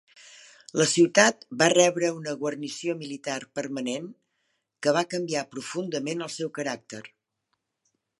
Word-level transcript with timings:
La 0.81 0.85
ciutat 0.91 1.43
va 1.59 1.67
rebre 1.73 2.07
una 2.19 2.33
guarnició 2.39 2.95
militar 3.01 3.35
permanent, 3.59 4.07
que 4.87 4.95
va 4.99 5.05
canviar 5.13 5.45
profundament 5.53 6.25
el 6.29 6.33
seu 6.37 6.51
caràcter. 6.57 7.03